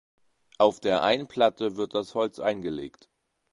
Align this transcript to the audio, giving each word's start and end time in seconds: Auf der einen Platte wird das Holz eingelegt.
Auf 0.57 0.79
der 0.79 1.03
einen 1.03 1.27
Platte 1.27 1.75
wird 1.77 1.93
das 1.93 2.15
Holz 2.15 2.39
eingelegt. 2.39 3.07